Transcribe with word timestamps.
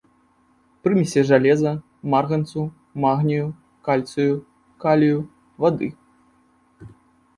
Прымесі 0.85 1.21
жалеза, 1.31 1.73
марганцу, 2.13 2.61
магнію, 3.05 3.47
кальцыю, 3.89 4.33
калію, 4.87 5.19
вады. 5.67 5.87